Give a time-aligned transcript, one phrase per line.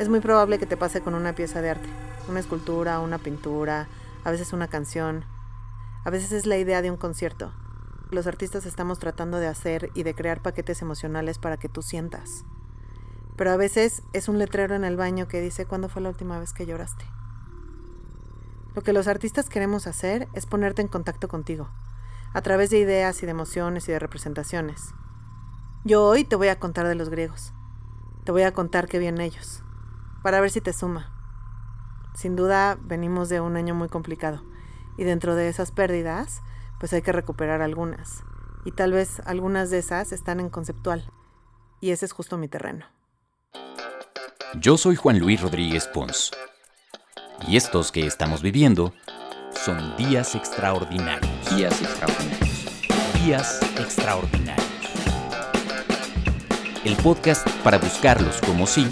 [0.00, 1.88] Es muy probable que te pase con una pieza de arte,
[2.26, 3.86] una escultura, una pintura,
[4.24, 5.26] a veces una canción,
[6.06, 7.52] a veces es la idea de un concierto.
[8.10, 12.46] Los artistas estamos tratando de hacer y de crear paquetes emocionales para que tú sientas.
[13.36, 16.38] Pero a veces es un letrero en el baño que dice cuándo fue la última
[16.38, 17.04] vez que lloraste.
[18.74, 21.68] Lo que los artistas queremos hacer es ponerte en contacto contigo,
[22.32, 24.94] a través de ideas y de emociones y de representaciones.
[25.84, 27.52] Yo hoy te voy a contar de los griegos.
[28.24, 29.62] Te voy a contar qué vienen ellos,
[30.22, 31.12] para ver si te suma.
[32.14, 34.42] Sin duda venimos de un año muy complicado
[34.96, 36.42] y dentro de esas pérdidas,
[36.78, 38.22] pues hay que recuperar algunas.
[38.64, 41.10] Y tal vez algunas de esas están en conceptual.
[41.80, 42.84] Y ese es justo mi terreno.
[44.58, 46.32] Yo soy Juan Luis Rodríguez Pons.
[47.48, 48.92] Y estos que estamos viviendo
[49.52, 51.56] son días extraordinarios.
[51.56, 53.24] Días extraordinarios.
[53.24, 54.66] Días extraordinarios.
[56.84, 58.88] El podcast para buscarlos como sí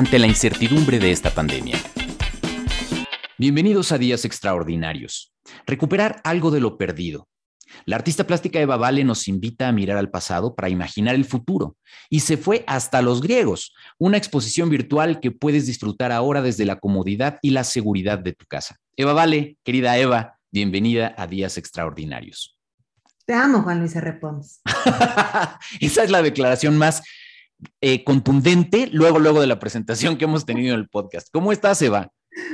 [0.00, 1.76] ante la incertidumbre de esta pandemia.
[3.36, 5.34] Bienvenidos a Días Extraordinarios.
[5.66, 7.28] Recuperar algo de lo perdido.
[7.84, 11.76] La artista plástica Eva Vale nos invita a mirar al pasado para imaginar el futuro
[12.08, 16.78] y se fue hasta los griegos, una exposición virtual que puedes disfrutar ahora desde la
[16.78, 18.76] comodidad y la seguridad de tu casa.
[18.96, 22.56] Eva Vale, querida Eva, bienvenida a Días Extraordinarios.
[23.26, 24.14] Te amo, Juan Luis R.
[24.14, 24.62] Pons.
[25.80, 27.02] Esa es la declaración más
[27.80, 31.28] eh, contundente luego, luego de la presentación que hemos tenido en el podcast.
[31.32, 32.12] ¿Cómo estás, Eva?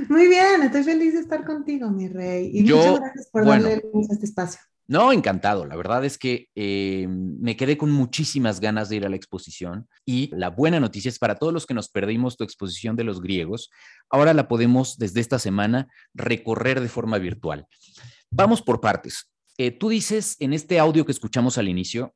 [0.09, 2.51] Muy bien, estoy feliz de estar contigo, mi rey.
[2.53, 4.61] Y muchas gracias por darle luz a este espacio.
[4.89, 5.67] No, encantado.
[5.67, 9.89] La verdad es que eh, me quedé con muchísimas ganas de ir a la exposición
[10.05, 13.21] y la buena noticia es para todos los que nos perdimos tu exposición de los
[13.21, 13.71] griegos,
[14.11, 17.67] ahora la podemos desde esta semana recorrer de forma virtual.
[18.31, 19.33] Vamos por partes.
[19.59, 22.15] Eh, tú dices en este audio que escuchamos al inicio,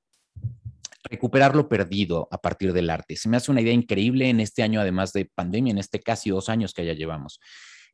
[1.05, 3.17] recuperar lo perdido a partir del arte.
[3.17, 6.31] Se me hace una idea increíble en este año, además de pandemia, en este casi
[6.31, 7.41] dos años que ya llevamos.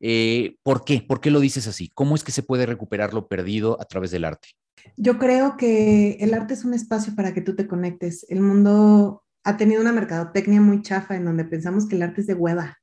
[0.01, 1.05] Eh, ¿Por qué?
[1.07, 1.91] ¿Por qué lo dices así?
[1.95, 4.49] ¿Cómo es que se puede recuperar lo perdido a través del arte?
[4.97, 8.27] Yo creo que el arte es un espacio para que tú te conectes.
[8.29, 12.27] El mundo ha tenido una mercadotecnia muy chafa en donde pensamos que el arte es
[12.27, 12.79] de hueva.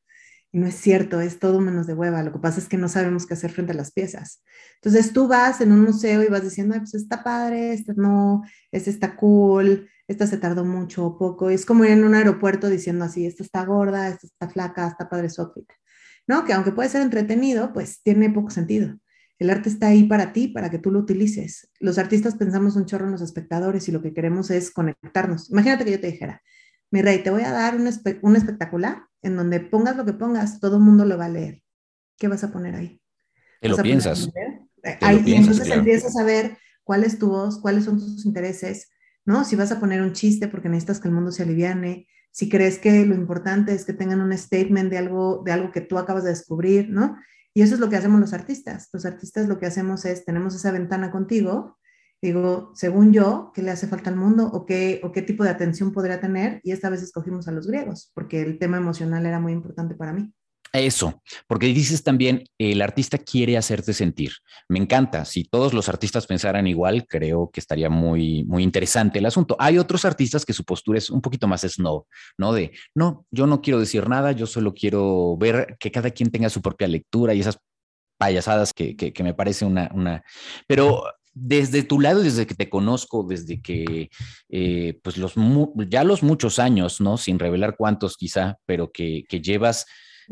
[0.55, 2.21] Y no es cierto, es todo menos de hueva.
[2.21, 4.43] Lo que pasa es que no sabemos qué hacer frente a las piezas.
[4.75, 8.91] Entonces tú vas en un museo y vas diciendo, pues está padre, este no, este
[8.91, 11.49] está cool, esta se tardó mucho o poco.
[11.49, 15.09] Es como ir en un aeropuerto diciendo así, esta está gorda, esta está flaca, está
[15.09, 15.67] padre su outfit.
[16.27, 16.45] ¿No?
[16.45, 18.95] Que aunque puede ser entretenido, pues tiene poco sentido.
[19.39, 21.71] El arte está ahí para ti, para que tú lo utilices.
[21.79, 25.49] Los artistas pensamos un chorro en los espectadores y lo que queremos es conectarnos.
[25.49, 26.43] Imagínate que yo te dijera,
[26.91, 30.77] mi rey, te voy a dar un espectacular en donde pongas lo que pongas, todo
[30.77, 31.63] el mundo lo va a leer.
[32.17, 33.01] ¿Qué vas a poner ahí?
[33.59, 34.29] Te lo piensas.
[35.01, 38.91] ahí, entonces empiezas a ver cuál es tu voz, cuáles son tus intereses,
[39.25, 39.45] ¿no?
[39.45, 42.79] Si vas a poner un chiste porque necesitas que el mundo se aliviane, si crees
[42.79, 46.23] que lo importante es que tengan un statement de algo, de algo que tú acabas
[46.23, 47.15] de descubrir, ¿no?
[47.53, 48.89] Y eso es lo que hacemos los artistas.
[48.91, 51.77] Los artistas lo que hacemos es, tenemos esa ventana contigo,
[52.27, 55.49] digo, según yo, ¿qué le hace falta al mundo o qué, o qué tipo de
[55.49, 56.61] atención podría tener?
[56.63, 60.13] Y esta vez escogimos a los griegos, porque el tema emocional era muy importante para
[60.13, 60.31] mí.
[60.71, 64.31] Eso, porque dices también, el artista quiere hacerte sentir.
[64.67, 65.23] Me encanta.
[65.23, 69.55] Si todos los artistas pensaran igual, creo que estaría muy, muy interesante el asunto.
[69.59, 72.07] Hay otros artistas que su postura es un poquito más snow,
[72.39, 72.53] ¿no?
[72.53, 76.49] De, no, yo no quiero decir nada, yo solo quiero ver que cada quien tenga
[76.49, 77.59] su propia lectura y esas
[78.17, 80.23] payasadas que, que, me parece una, una...
[80.65, 84.09] Pero desde tu lado, desde que te conozco, desde que,
[84.49, 85.33] eh, pues los,
[85.89, 87.17] ya los muchos años, ¿no?
[87.17, 89.85] Sin revelar cuántos quizá, pero que, que llevas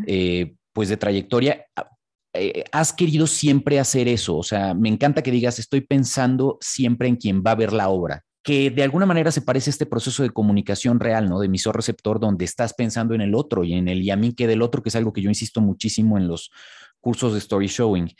[0.07, 1.90] eh, pues de trayectoria, ah,
[2.34, 4.38] eh, has querido siempre hacer eso.
[4.38, 7.90] O sea, me encanta que digas, estoy pensando siempre en quien va a ver la
[7.90, 11.40] obra que de alguna manera se parece a este proceso de comunicación real, ¿no?
[11.40, 14.47] De emisor-receptor, donde estás pensando en el otro y en el y a mí que
[14.47, 16.51] del otro, que es algo que yo insisto muchísimo en los
[17.00, 18.11] cursos de story showing.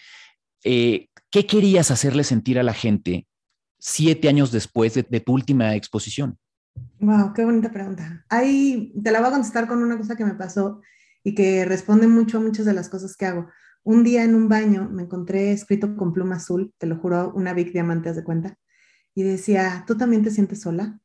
[0.64, 3.28] Eh, ¿Qué querías hacerle sentir a la gente
[3.80, 6.38] siete años después de, de, tu última exposición?
[7.00, 8.26] Wow, qué bonita pregunta.
[8.30, 10.82] Ahí te la voy a contestar con una cosa que me pasó
[11.24, 13.48] y que responde mucho a muchas de las cosas que hago.
[13.84, 17.54] Un día en un baño me encontré escrito con pluma azul, te lo juro, una
[17.54, 18.56] Big Diamante, de cuenta,
[19.16, 21.00] y decía, ¿tú también te sientes sola?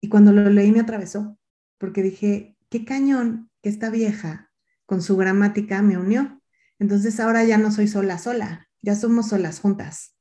[0.00, 1.38] Y cuando lo leí me atravesó,
[1.78, 4.50] porque dije, qué cañón que esta vieja
[4.84, 6.41] con su gramática me unió.
[6.78, 10.16] Entonces ahora ya no soy sola, sola, ya somos solas juntas.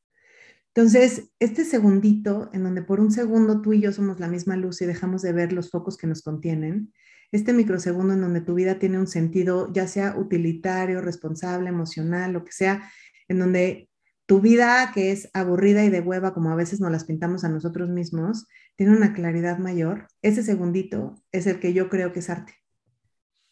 [0.73, 4.81] Entonces, este segundito en donde por un segundo tú y yo somos la misma luz
[4.81, 6.93] y dejamos de ver los focos que nos contienen,
[7.33, 12.45] este microsegundo en donde tu vida tiene un sentido, ya sea utilitario, responsable, emocional, lo
[12.45, 12.89] que sea,
[13.27, 13.89] en donde
[14.25, 17.49] tu vida, que es aburrida y de hueva, como a veces nos las pintamos a
[17.49, 22.29] nosotros mismos, tiene una claridad mayor, ese segundito es el que yo creo que es
[22.29, 22.60] arte.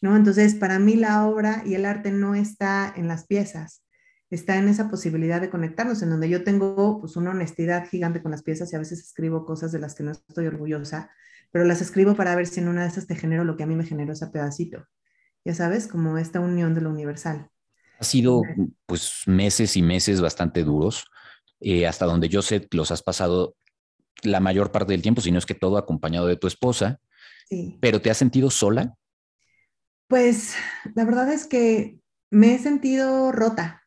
[0.00, 0.16] ¿No?
[0.16, 3.82] Entonces, para mí la obra y el arte no está en las piezas,
[4.30, 8.30] está en esa posibilidad de conectarnos, en donde yo tengo pues una honestidad gigante con
[8.30, 11.10] las piezas y a veces escribo cosas de las que no estoy orgullosa,
[11.50, 13.66] pero las escribo para ver si en una de esas te genero lo que a
[13.66, 14.86] mí me generó ese pedacito.
[15.44, 17.48] Ya sabes, como esta unión de lo universal.
[17.98, 18.42] Ha sido
[18.86, 21.04] pues meses y meses bastante duros.
[21.60, 23.56] Eh, hasta donde yo sé, los has pasado
[24.22, 27.00] la mayor parte del tiempo, si no es que todo acompañado de tu esposa.
[27.48, 27.78] Sí.
[27.80, 28.94] Pero ¿te has sentido sola?
[30.10, 30.56] Pues
[30.96, 32.00] la verdad es que
[32.32, 33.86] me he sentido rota,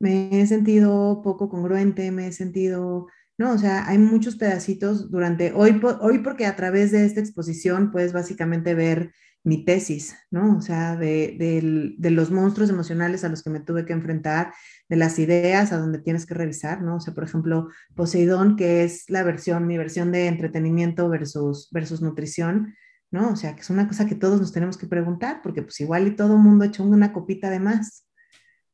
[0.00, 5.52] me he sentido poco congruente, me he sentido, no, o sea, hay muchos pedacitos durante,
[5.52, 9.12] hoy, hoy porque a través de esta exposición puedes básicamente ver
[9.44, 10.56] mi tesis, ¿no?
[10.56, 14.54] O sea, de, los monstruos emocionales a los que me tuve que enfrentar,
[14.88, 16.96] de las ideas a donde tienes que revisar, ¿no?
[16.96, 22.00] O sea, por ejemplo, Poseidón, que es la versión, mi versión de entretenimiento versus, versus
[22.00, 22.74] nutrición,
[23.10, 23.30] ¿no?
[23.30, 26.06] O sea, que es una cosa que todos nos tenemos que preguntar, porque pues igual
[26.06, 28.06] y todo el mundo echó una copita de más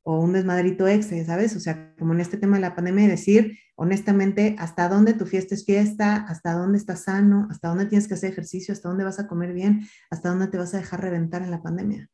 [0.04, 1.54] o un desmadrito extra, ¿sabes?
[1.54, 5.54] O sea, como en este tema de la pandemia, decir honestamente hasta dónde tu fiesta
[5.54, 9.18] es fiesta, hasta dónde estás sano, hasta dónde tienes que hacer ejercicio, hasta dónde vas
[9.18, 12.08] a comer bien, hasta dónde te vas a dejar reventar en la pandemia.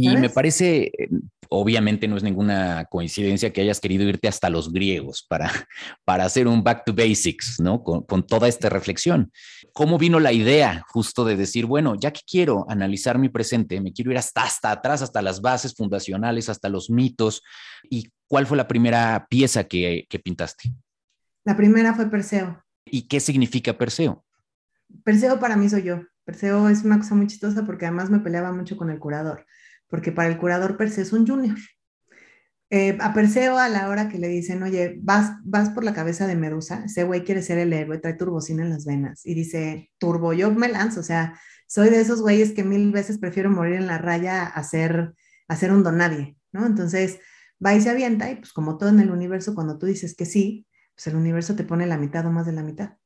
[0.00, 1.08] Y me parece, eh,
[1.48, 5.50] obviamente no es ninguna coincidencia que hayas querido irte hasta los griegos para,
[6.04, 7.82] para hacer un back to basics, ¿no?
[7.82, 9.32] Con, con, toda esta reflexión.
[9.72, 13.92] ¿Cómo vino la idea justo de decir, bueno, ya que quiero analizar mi presente, me
[13.92, 17.42] quiero ir hasta, hasta atrás, hasta las bases fundacionales, hasta los mitos?
[17.90, 20.72] ¿Y cuál fue la primera pieza que, que pintaste?
[21.44, 22.62] La primera fue Perseo.
[22.84, 24.24] ¿Y qué significa Perseo?
[25.02, 26.02] Perseo para mí soy yo.
[26.24, 29.44] Perseo es una cosa muy chistosa porque además me peleaba mucho con el curador
[29.88, 31.58] porque para el curador Perseo es un junior.
[32.70, 36.26] Eh, a Perseo a la hora que le dicen, oye, vas, vas por la cabeza
[36.26, 39.90] de Medusa, ese güey quiere ser el héroe, trae turbocina en las venas y dice,
[39.98, 43.76] turbo, yo me lanzo, o sea, soy de esos güeyes que mil veces prefiero morir
[43.76, 45.14] en la raya a ser,
[45.48, 46.66] a ser un donadie, ¿no?
[46.66, 47.20] Entonces
[47.64, 50.26] va y se avienta y pues como todo en el universo, cuando tú dices que
[50.26, 52.96] sí, pues el universo te pone la mitad o más de la mitad.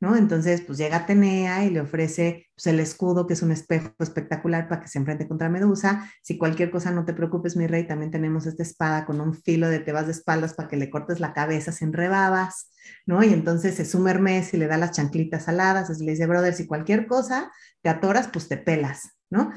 [0.00, 0.16] ¿No?
[0.16, 4.68] Entonces, pues llega Atenea y le ofrece pues, el escudo, que es un espejo espectacular
[4.68, 6.10] para que se enfrente contra Medusa.
[6.22, 9.68] Si cualquier cosa no te preocupes, mi rey, también tenemos esta espada con un filo
[9.68, 12.70] de te vas de espaldas para que le cortes la cabeza sin rebabas,
[13.06, 13.22] ¿no?
[13.24, 16.54] Y entonces se suma Hermes y le da las chanclitas aladas, y le dice, brother,
[16.54, 17.50] si cualquier cosa
[17.82, 19.52] te atoras, pues te pelas, ¿no?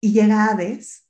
[0.00, 1.06] Y llega Hades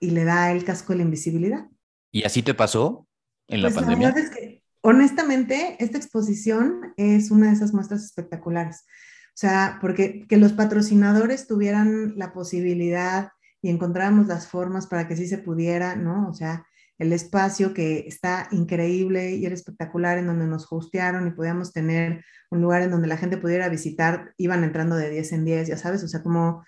[0.00, 1.66] y le da el casco de la invisibilidad.
[2.12, 3.06] ¿Y así te pasó
[3.48, 4.10] en la pues pandemia?
[4.10, 4.55] La es que
[4.86, 8.84] honestamente, esta exposición es una de esas muestras espectaculares.
[9.30, 13.30] O sea, porque que los patrocinadores tuvieran la posibilidad
[13.60, 16.28] y encontráramos las formas para que sí se pudiera, ¿no?
[16.28, 16.64] O sea,
[16.98, 22.24] el espacio que está increíble y era espectacular en donde nos hostearon y podíamos tener
[22.52, 25.76] un lugar en donde la gente pudiera visitar, iban entrando de 10 en 10, ya
[25.78, 26.64] sabes, o sea, como,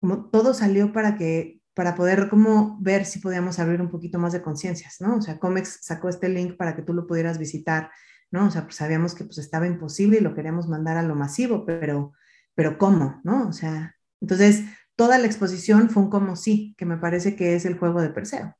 [0.00, 4.32] como todo salió para que para poder como ver si podíamos abrir un poquito más
[4.32, 5.16] de conciencias, ¿no?
[5.16, 7.90] O sea, Comex sacó este link para que tú lo pudieras visitar,
[8.30, 8.46] ¿no?
[8.46, 11.64] O sea, pues sabíamos que pues estaba imposible y lo queríamos mandar a lo masivo,
[11.64, 12.12] pero,
[12.54, 13.20] pero ¿cómo?
[13.24, 13.48] ¿No?
[13.48, 14.64] O sea, entonces
[14.96, 18.10] toda la exposición fue un como sí, que me parece que es el juego de
[18.10, 18.54] Perseo.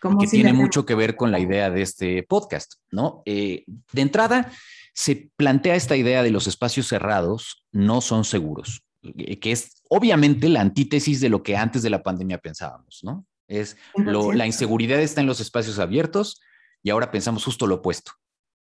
[0.00, 3.22] Como que tiene mucho que ver con la idea de este podcast, ¿no?
[3.24, 4.52] Eh, de entrada,
[4.92, 8.85] se plantea esta idea de los espacios cerrados no son seguros.
[9.16, 13.26] Eh, que es obviamente la antítesis de lo que antes de la pandemia pensábamos, ¿no?
[13.48, 16.40] Es la inseguridad está en los espacios abiertos
[16.82, 18.12] y ahora pensamos justo lo opuesto.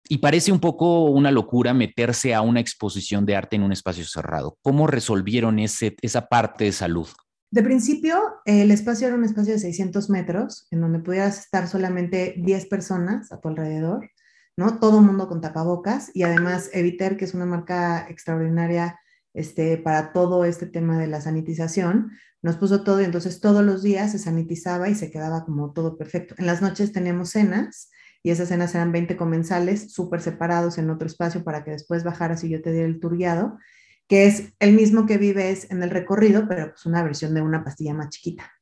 [0.09, 4.05] Y parece un poco una locura meterse a una exposición de arte en un espacio
[4.05, 4.59] cerrado.
[4.61, 7.09] ¿Cómo resolvieron ese, esa parte de salud?
[7.53, 12.35] De principio, el espacio era un espacio de 600 metros, en donde pudieras estar solamente
[12.39, 14.11] 10 personas a tu alrededor,
[14.57, 14.79] ¿no?
[14.79, 18.99] Todo el mundo con tapabocas y además Eviter, que es una marca extraordinaria
[19.35, 22.13] este, para todo este tema de la sanitización,
[22.43, 25.97] nos puso todo y entonces todos los días se sanitizaba y se quedaba como todo
[25.97, 26.35] perfecto.
[26.39, 27.91] En las noches tenemos cenas
[28.23, 32.45] y esas cenas eran 20 comensales súper separados en otro espacio para que después bajaras
[32.45, 33.59] y yo te diera el turgueado,
[34.09, 37.65] que es el mismo que vives en el recorrido, pero pues una versión de una
[37.65, 38.53] pastilla más chiquita.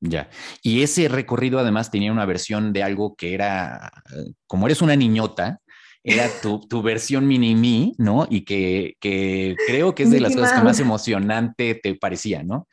[0.00, 0.28] Ya.
[0.62, 4.96] Y ese recorrido además tenía una versión de algo que era, eh, como eres una
[4.96, 5.60] niñota,
[6.04, 8.26] era tu, tu versión mini-me, ¿no?
[8.28, 12.66] Y que, que, creo que es de las cosas que más emocionante te parecía, ¿no?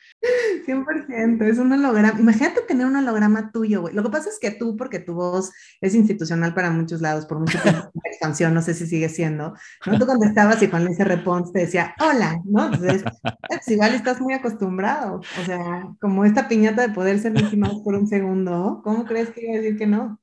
[0.66, 2.20] 100%, es un holograma.
[2.20, 3.94] Imagínate tener un holograma tuyo, güey.
[3.94, 7.40] Lo que pasa es que tú, porque tu voz es institucional para muchos lados, por
[7.40, 9.54] mucho tiempo expansión, no sé si sigue siendo,
[9.86, 10.00] ¿no?
[10.00, 11.18] Tú contestabas y Juan Luis R.
[11.18, 12.66] Pons te decía, hola, ¿no?
[12.66, 13.04] Entonces,
[13.48, 15.22] pues igual estás muy acostumbrado.
[15.40, 19.46] O sea, como esta piñata de poder ser Mickey por un segundo, ¿cómo crees que
[19.46, 20.20] iba a decir que no?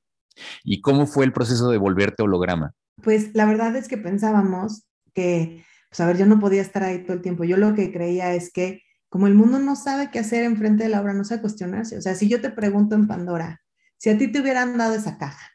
[0.64, 2.74] ¿Y cómo fue el proceso de volverte holograma?
[3.02, 7.04] Pues la verdad es que pensábamos que, pues a ver, yo no podía estar ahí
[7.04, 7.44] todo el tiempo.
[7.44, 10.90] Yo lo que creía es que como el mundo no sabe qué hacer enfrente de
[10.90, 11.96] la obra, no sabe cuestionarse.
[11.96, 13.62] O sea, si yo te pregunto en Pandora,
[13.96, 15.52] si a ti te hubieran dado esa caja,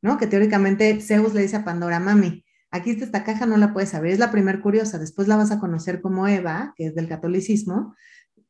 [0.00, 0.16] ¿no?
[0.18, 3.94] Que teóricamente Zeus le dice a Pandora, mami, aquí está esta caja, no la puedes
[3.94, 7.08] abrir, es la primer curiosa, después la vas a conocer como Eva, que es del
[7.08, 7.94] catolicismo,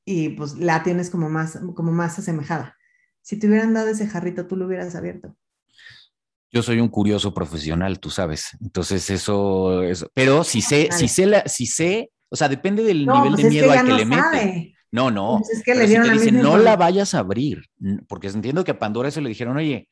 [0.05, 2.76] y pues la tienes como más, como más asemejada.
[3.23, 5.37] Si te hubieran dado ese jarrito, tú lo hubieras abierto.
[6.54, 8.56] Yo soy un curioso profesional, tú sabes.
[8.61, 13.06] Entonces eso, eso pero si sé, si sé, la, si sé, o sea, depende del
[13.06, 14.76] nivel pues de miedo al que le mete.
[14.92, 15.38] No, no.
[15.40, 17.64] Pues es que le dieron si no la vayas a abrir,
[18.06, 19.88] porque entiendo que a Pandora eso le dijeron, oye,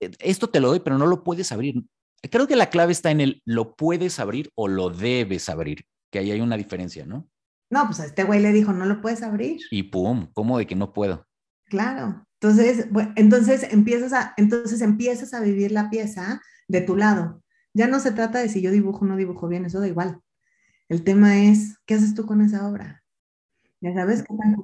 [0.00, 1.82] e, esto te lo doy, pero no lo puedes abrir.
[2.30, 6.18] Creo que la clave está en el lo puedes abrir o lo debes abrir, que
[6.18, 7.26] ahí hay una diferencia, ¿no?
[7.70, 9.60] No, pues a este güey le dijo, no lo puedes abrir.
[9.70, 11.26] Y pum, ¿cómo de que no puedo?
[11.64, 12.26] Claro.
[12.40, 17.42] Entonces, bueno, entonces, empiezas a, entonces empiezas a vivir la pieza de tu lado.
[17.74, 20.20] Ya no se trata de si yo dibujo o no dibujo bien, eso da igual.
[20.88, 23.02] El tema es, ¿qué haces tú con esa obra?
[23.82, 24.56] Ya sabes qué tan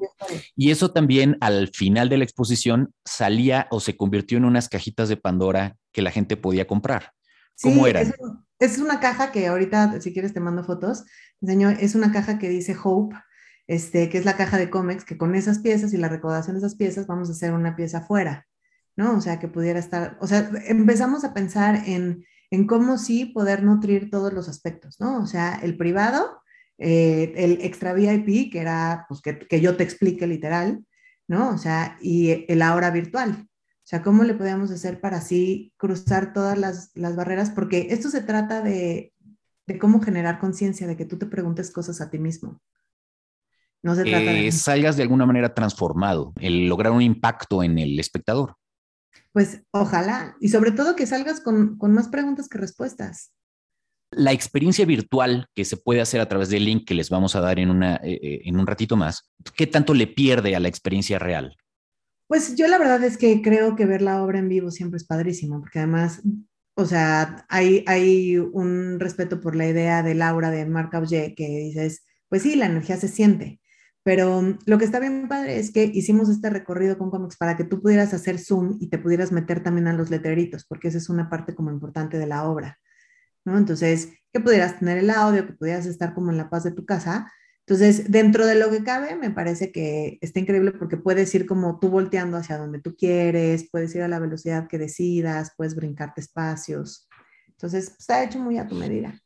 [0.57, 5.09] Y eso también al final de la exposición salía o se convirtió en unas cajitas
[5.09, 7.13] de Pandora que la gente podía comprar.
[7.63, 8.13] ¿Cómo eran?
[8.59, 11.05] Es, una caja que ahorita, si quieres, te mando fotos.
[11.43, 13.17] Señor, es una caja que dice Hope,
[13.67, 16.59] este, que es la caja de cómics, que con esas piezas y la recaudación de
[16.59, 18.47] esas piezas vamos a hacer una pieza afuera,
[18.97, 19.17] ¿no?
[19.17, 23.63] O sea, que pudiera estar, o sea, empezamos a pensar en, en cómo sí poder
[23.63, 25.21] nutrir todos los aspectos, ¿no?
[25.23, 26.43] O sea, el privado,
[26.79, 30.85] eh, el extra VIP, que era, pues, que, que, yo te explique literal,
[31.29, 31.51] ¿no?
[31.51, 33.49] O sea, y el ahora virtual.
[33.87, 37.51] O sea, ¿cómo le podemos hacer para así cruzar todas las, las barreras?
[37.51, 39.13] Porque esto se trata de,
[39.67, 42.61] de cómo generar conciencia, de que tú te preguntes cosas a ti mismo.
[43.83, 44.51] No se trata de...
[44.53, 48.57] salgas de alguna manera transformado, el lograr un impacto en el espectador.
[49.33, 53.33] Pues ojalá, y sobre todo que salgas con, con más preguntas que respuestas
[54.11, 57.41] la experiencia virtual que se puede hacer a través del link que les vamos a
[57.41, 60.69] dar en, una, eh, eh, en un ratito más, ¿qué tanto le pierde a la
[60.69, 61.57] experiencia real?
[62.29, 65.05] Pues yo la verdad es que creo que ver la obra en vivo siempre es
[65.05, 66.23] padrísimo, porque además,
[66.75, 71.47] o sea, hay, hay un respeto por la idea de Laura de Marc Auger que
[71.47, 73.61] dices, pues sí, la energía se siente,
[74.07, 77.65] pero lo que está bien padre es que hicimos este recorrido con cómics para que
[77.65, 81.09] tú pudieras hacer zoom y te pudieras meter también a los letreritos, porque esa es
[81.09, 82.79] una parte como importante de la obra.
[83.45, 83.59] ¿no?
[83.59, 86.87] Entonces, que pudieras tener el audio, que pudieras estar como en la paz de tu
[86.87, 87.33] casa.
[87.67, 91.81] Entonces, dentro de lo que cabe, me parece que está increíble porque puedes ir como
[91.81, 96.21] tú volteando hacia donde tú quieres, puedes ir a la velocidad que decidas, puedes brincarte
[96.21, 97.09] espacios.
[97.49, 99.21] Entonces, está hecho muy a tu medida.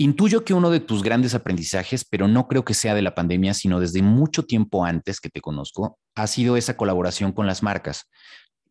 [0.00, 3.52] Intuyo que uno de tus grandes aprendizajes, pero no creo que sea de la pandemia,
[3.52, 8.06] sino desde mucho tiempo antes que te conozco, ha sido esa colaboración con las marcas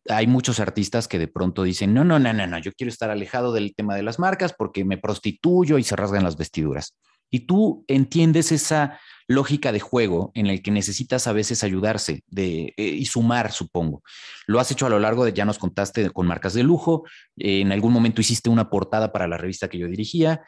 [0.08, 3.10] hay muchos artistas que de pronto dicen, no, no, no, no, no, yo quiero estar
[3.10, 6.96] alejado del tema de las marcas porque me prostituyo y se rasgan las vestiduras.
[7.30, 12.74] Y tú entiendes esa lógica de juego en el que necesitas a veces ayudarse de,
[12.76, 14.02] eh, y sumar, supongo.
[14.46, 17.04] Lo has hecho a lo largo de, ya nos contaste con marcas de lujo,
[17.36, 20.42] en algún momento hiciste una portada para la revista que yo dirigía,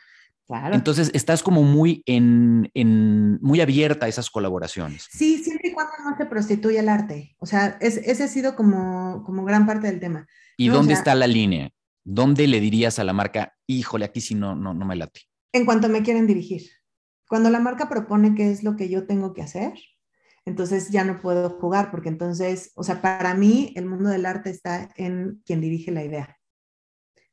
[0.73, 2.71] entonces, estás como muy en,
[3.41, 5.09] muy abierta a esas colaboraciones.
[5.11, 7.35] Sí, siempre y cuando no se prostituye el arte.
[7.39, 10.27] O sea, ese ha sido como, como gran parte del tema.
[10.57, 11.71] ¿Y dónde está la línea?
[12.05, 15.23] ¿Dónde le dirías a la marca, híjole, aquí sí no, no, no me late?
[15.53, 16.63] En cuanto me quieren dirigir.
[17.29, 19.73] Cuando la marca propone qué es lo que yo tengo que hacer,
[20.45, 24.51] entonces ya no puedo jugar, porque entonces, o sea, para mí el mundo del arte
[24.51, 26.37] está en quien dirige la idea.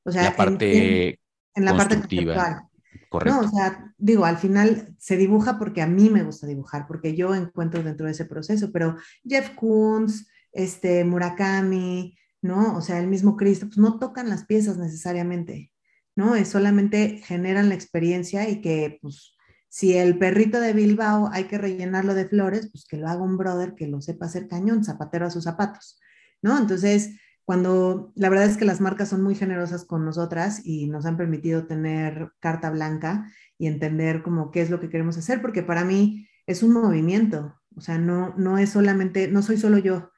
[0.04, 1.20] O sea, la parte
[1.56, 2.68] en, la parte conceptual.
[3.12, 7.16] No, o sea, digo, al final se dibuja porque a mí me gusta dibujar, porque
[7.16, 12.78] yo encuentro dentro de ese proceso, pero Jeff Koons, este, Murakami, ¿no?
[12.78, 15.72] O sea, el mismo Cristo, pues no tocan las piezas necesariamente,
[16.16, 16.36] ¿no?
[16.36, 19.36] Es solamente generan la experiencia y que, pues,
[19.70, 23.38] si el perrito de Bilbao hay que rellenarlo de flores, pues que lo haga un
[23.38, 26.00] brother que lo sepa hacer cañón, zapatero a sus zapatos,
[26.42, 26.58] ¿no?
[26.58, 27.12] Entonces,
[27.50, 31.18] cuando la verdad es que las marcas son muy generosas con nosotras y nos han
[31.18, 35.84] permitido tener carta blanca y entender como qué es lo que queremos hacer, porque para
[35.84, 40.12] mí es un movimiento, o sea, no, no es solamente, no soy solo yo,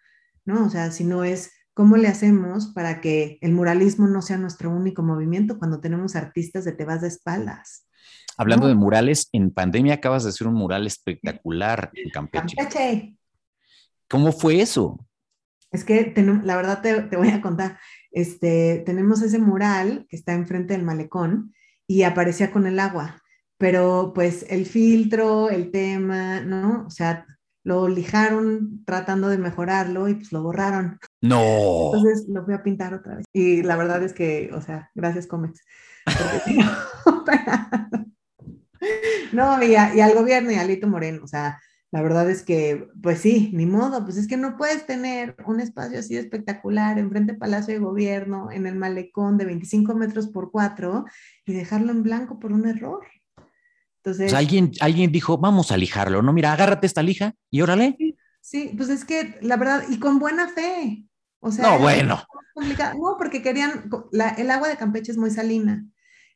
[0.43, 0.65] ¿no?
[0.65, 5.01] O sea, sino es cómo le hacemos para que el muralismo no sea nuestro único
[5.01, 7.87] movimiento cuando tenemos artistas de te vas de espaldas.
[8.35, 12.57] Hablando de murales, en pandemia acabas de hacer un mural espectacular en Campeche.
[12.57, 13.15] Campeche.
[14.09, 14.99] ¿Cómo fue eso?
[15.71, 16.13] Es que
[16.43, 17.79] la verdad te, voy a contar,
[18.11, 21.53] este, tenemos ese mural que está enfrente del malecón
[21.87, 23.21] y aparecía con el agua,
[23.57, 26.85] pero pues el filtro, el tema, ¿no?
[26.87, 27.25] O sea,
[27.63, 30.99] lo lijaron tratando de mejorarlo y pues lo borraron.
[31.21, 31.91] No.
[31.93, 33.25] Entonces lo fui a pintar otra vez.
[33.31, 35.61] Y la verdad es que, o sea, gracias Comex.
[39.31, 41.61] no, y, y, al gobierno y a Lito Moreno, o sea,
[41.91, 45.59] la verdad es que, pues sí, ni modo, pues es que no puedes tener un
[45.59, 50.51] espacio así espectacular enfrente del Palacio de Gobierno, en el malecón de 25 metros por
[50.51, 51.03] 4
[51.45, 53.05] y dejarlo en blanco por un error.
[53.97, 56.31] Entonces, alguien, alguien dijo, vamos a lijarlo, ¿no?
[56.31, 57.97] Mira, agárrate esta lija y órale.
[58.39, 61.05] Sí, pues es que la verdad, y con buena fe.
[61.39, 62.23] O sea, no, bueno.
[62.55, 63.89] No, porque querían,
[64.37, 65.85] el agua de Campeche es muy salina.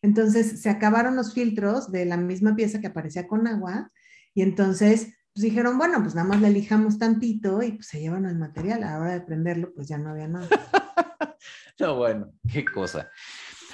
[0.02, 3.92] Entonces se acabaron los filtros de la misma pieza que aparecía con agua
[4.34, 8.26] y entonces pues dijeron, bueno, pues nada más le lijamos tantito y pues se llevan
[8.26, 8.84] el material.
[8.84, 10.48] A la hora de prenderlo, pues ya no había nada.
[11.80, 13.10] no, bueno, qué cosa.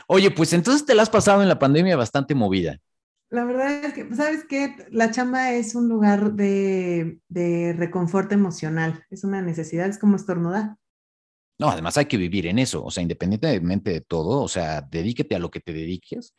[0.08, 2.80] Oye, pues entonces te la has pasado en la pandemia bastante movida.
[3.30, 4.76] La verdad es que, ¿sabes qué?
[4.90, 10.78] La chamba es un lugar de, de reconforto emocional, es una necesidad, es como estornudar.
[11.60, 15.36] No, además hay que vivir en eso, o sea, independientemente de todo, o sea, dedíquete
[15.36, 16.34] a lo que te dediques,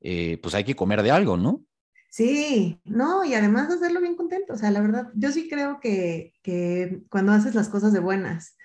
[0.00, 1.64] eh, pues hay que comer de algo, ¿no?
[2.12, 6.34] Sí, no, y además hacerlo bien contento, o sea, la verdad, yo sí creo que,
[6.42, 8.58] que cuando haces las cosas de buenas,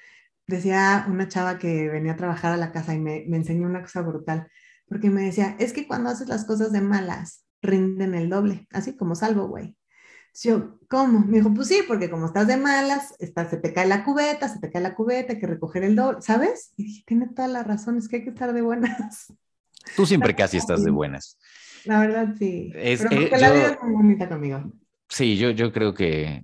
[0.48, 3.84] decía una chava que venía a trabajar a la casa y me, me enseñó una
[3.84, 4.52] cosa brutal,
[4.90, 8.98] porque me decía, es que cuando haces las cosas de malas, rinden el doble, así
[8.98, 9.78] como salvo, güey.
[10.44, 11.22] Yo, ¿cómo?
[11.22, 14.50] Me dijo, pues sí, porque como estás de malas, está, se te cae la cubeta,
[14.50, 16.74] se te cae la cubeta, hay que recoger el doble, ¿sabes?
[16.76, 19.34] Y dije, tiene toda la razón, es que hay que estar de buenas.
[19.96, 21.38] Tú siempre casi estás de buenas.
[21.88, 22.72] La verdad, sí.
[22.76, 24.72] Es, Pero eh, la vida es muy bonita conmigo.
[25.10, 26.44] Sí, yo, yo creo que,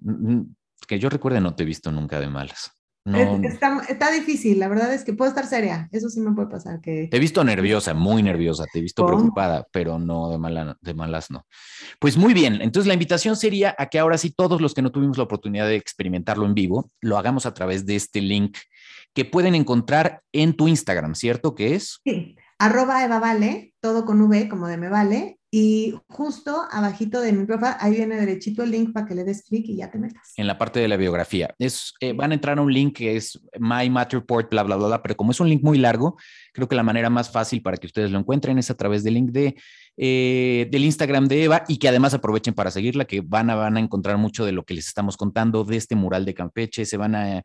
[0.88, 2.72] que yo recuerde no te he visto nunca de malas.
[3.06, 6.80] Está, difícil, la verdad es que puedo estar seria, eso sí me puede pasar.
[6.80, 7.10] Que...
[7.12, 10.94] Te he visto nerviosa, muy nerviosa, te he visto preocupada, pero no de, mala, de
[10.94, 11.46] malas, no.
[12.00, 14.92] Pues muy bien, entonces la invitación sería a que ahora sí todos los que no
[14.92, 18.58] tuvimos la oportunidad de experimentarlo en vivo, lo hagamos a través de este link
[19.14, 21.56] que pueden encontrar en tu Instagram, ¿cierto?
[21.56, 22.00] Que es?
[22.06, 27.34] Sí, arroba Eva Vale, todo con V como de me vale, y justo abajito de
[27.34, 30.00] mi profile, ahí viene derechito el link para que le des clic y ya te
[30.00, 30.32] metas.
[30.38, 31.54] En la parte de la biografía.
[31.60, 34.88] Es, eh, van a entrar a un link que es My Matterport, bla, bla, bla,
[34.88, 36.16] bla, pero como es un link muy largo,
[36.54, 39.16] creo que la manera más fácil para que ustedes lo encuentren es a través del
[39.16, 39.56] link de,
[39.98, 43.76] eh, del Instagram de Eva y que además aprovechen para seguirla, que van a, van
[43.76, 46.96] a encontrar mucho de lo que les estamos contando de este mural de Campeche, se
[46.96, 47.44] van a eh,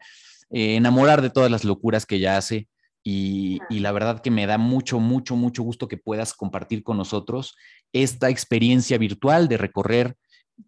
[0.51, 2.69] enamorar de todas las locuras que ella hace
[3.11, 7.57] y, la verdad que me da mucho, mucho, mucho gusto que puedas compartir con nosotros
[7.93, 10.17] esta experiencia virtual de recorrer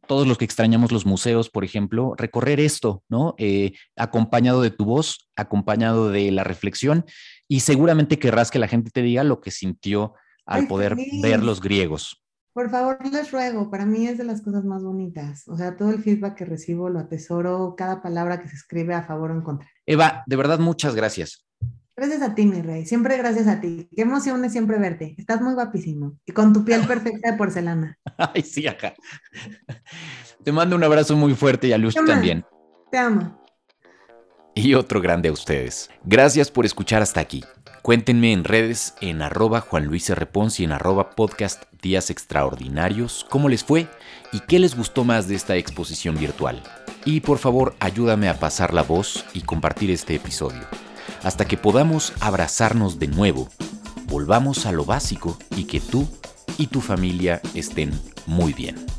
[0.06, 3.34] todos los que extrañamos los museos, por ejemplo, recorrer esto, ¿no?
[3.36, 7.04] Eh, acompañado de tu voz, acompañado de la reflexión
[7.46, 10.14] y seguramente querrás que la gente te diga lo que sintió
[10.46, 12.22] al poder ver los griegos.
[12.54, 15.46] Por favor, les ruego, para mí es de las cosas más bonitas.
[15.48, 19.02] O sea, todo el feedback que recibo lo atesoro, cada palabra que se escribe a
[19.02, 19.68] favor o en contra.
[19.84, 21.44] Eva, de verdad, muchas gracias.
[22.00, 22.86] Gracias a ti, mi rey.
[22.86, 23.86] Siempre gracias a ti.
[23.94, 25.14] Qué emoción es siempre verte.
[25.18, 26.16] Estás muy guapísimo.
[26.24, 27.98] Y con tu piel perfecta de porcelana.
[28.16, 28.94] Ay, sí, acá.
[30.42, 32.42] Te mando un abrazo muy fuerte y a Luz también.
[32.90, 33.38] Te amo.
[34.54, 35.90] Y otro grande a ustedes.
[36.02, 37.44] Gracias por escuchar hasta aquí.
[37.82, 40.26] Cuéntenme en redes en arroba Juan Luis R.
[40.56, 43.88] y en arroba podcast Días Extraordinarios cómo les fue
[44.32, 46.62] y qué les gustó más de esta exposición virtual.
[47.04, 50.62] Y por favor ayúdame a pasar la voz y compartir este episodio
[51.22, 53.48] hasta que podamos abrazarnos de nuevo,
[54.06, 56.08] volvamos a lo básico y que tú
[56.58, 57.92] y tu familia estén
[58.26, 58.89] muy bien.